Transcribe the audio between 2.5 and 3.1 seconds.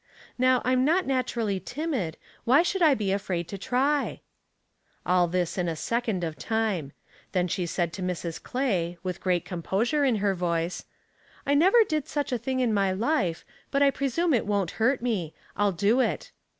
should I